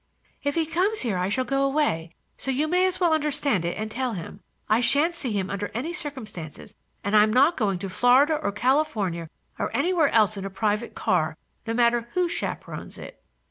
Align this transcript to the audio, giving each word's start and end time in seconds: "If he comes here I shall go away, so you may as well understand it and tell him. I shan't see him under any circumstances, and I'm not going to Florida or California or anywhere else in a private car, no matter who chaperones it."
"If 0.41 0.55
he 0.55 0.65
comes 0.65 1.01
here 1.01 1.19
I 1.19 1.29
shall 1.29 1.45
go 1.45 1.61
away, 1.63 2.09
so 2.35 2.49
you 2.49 2.67
may 2.67 2.87
as 2.87 2.99
well 2.99 3.13
understand 3.13 3.63
it 3.63 3.77
and 3.77 3.91
tell 3.91 4.13
him. 4.13 4.39
I 4.67 4.81
shan't 4.81 5.13
see 5.13 5.31
him 5.31 5.51
under 5.51 5.69
any 5.75 5.93
circumstances, 5.93 6.73
and 7.03 7.15
I'm 7.15 7.31
not 7.31 7.55
going 7.55 7.77
to 7.77 7.87
Florida 7.87 8.37
or 8.37 8.51
California 8.51 9.29
or 9.59 9.69
anywhere 9.77 10.09
else 10.09 10.37
in 10.37 10.43
a 10.43 10.49
private 10.49 10.95
car, 10.95 11.37
no 11.67 11.75
matter 11.75 12.07
who 12.15 12.27
chaperones 12.27 12.97
it." 12.97 13.21